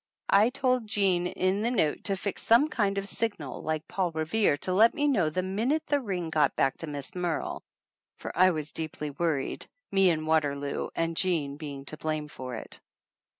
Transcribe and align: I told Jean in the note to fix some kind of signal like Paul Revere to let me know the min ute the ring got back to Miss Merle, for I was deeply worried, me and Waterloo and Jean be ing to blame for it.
I 0.31 0.49
told 0.49 0.87
Jean 0.87 1.27
in 1.27 1.61
the 1.61 1.69
note 1.69 2.05
to 2.05 2.17
fix 2.17 2.41
some 2.41 2.69
kind 2.69 2.97
of 2.97 3.07
signal 3.07 3.61
like 3.61 3.87
Paul 3.87 4.11
Revere 4.11 4.57
to 4.61 4.73
let 4.73 4.95
me 4.95 5.07
know 5.07 5.29
the 5.29 5.43
min 5.43 5.69
ute 5.69 5.85
the 5.85 5.99
ring 6.01 6.31
got 6.31 6.55
back 6.55 6.75
to 6.79 6.87
Miss 6.87 7.13
Merle, 7.13 7.61
for 8.15 8.35
I 8.35 8.49
was 8.49 8.71
deeply 8.71 9.11
worried, 9.11 9.67
me 9.91 10.09
and 10.09 10.25
Waterloo 10.25 10.89
and 10.95 11.15
Jean 11.15 11.55
be 11.55 11.73
ing 11.73 11.85
to 11.85 11.97
blame 11.97 12.29
for 12.29 12.55
it. 12.55 12.79